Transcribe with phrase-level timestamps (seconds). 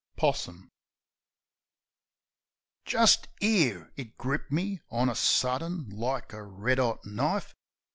[0.17, 0.71] Possum
[2.87, 7.53] 1ST 'ere it gripped me, on a sudden, like a red 'ot knife.